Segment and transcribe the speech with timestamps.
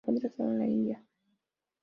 [0.03, 1.03] Se encuentra sólo en la India.